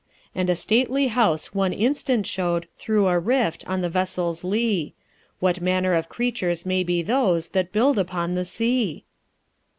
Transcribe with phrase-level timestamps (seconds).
[0.33, 4.95] "'And a stately house one instant showed, Through a rift, on the vessel's lea;
[5.39, 9.05] What manner of creatures may be those That build upon the sea?'"